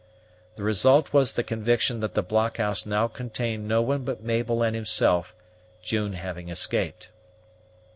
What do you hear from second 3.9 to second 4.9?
but Mabel and